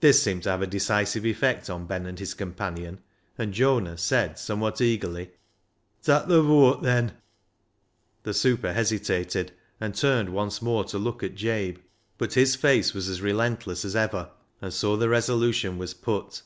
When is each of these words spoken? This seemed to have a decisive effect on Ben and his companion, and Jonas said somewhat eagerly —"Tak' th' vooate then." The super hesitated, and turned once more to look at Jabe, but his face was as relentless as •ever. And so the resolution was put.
This 0.00 0.20
seemed 0.20 0.42
to 0.42 0.50
have 0.50 0.62
a 0.62 0.66
decisive 0.66 1.24
effect 1.24 1.70
on 1.70 1.86
Ben 1.86 2.06
and 2.06 2.18
his 2.18 2.34
companion, 2.34 2.98
and 3.38 3.54
Jonas 3.54 4.02
said 4.02 4.36
somewhat 4.36 4.80
eagerly 4.80 5.30
—"Tak' 6.02 6.24
th' 6.24 6.42
vooate 6.42 6.82
then." 6.82 7.12
The 8.24 8.34
super 8.34 8.72
hesitated, 8.72 9.52
and 9.80 9.94
turned 9.94 10.30
once 10.30 10.60
more 10.60 10.82
to 10.86 10.98
look 10.98 11.22
at 11.22 11.36
Jabe, 11.36 11.76
but 12.18 12.34
his 12.34 12.56
face 12.56 12.94
was 12.94 13.08
as 13.08 13.22
relentless 13.22 13.84
as 13.84 13.94
•ever. 13.94 14.28
And 14.60 14.74
so 14.74 14.96
the 14.96 15.08
resolution 15.08 15.78
was 15.78 15.94
put. 15.94 16.42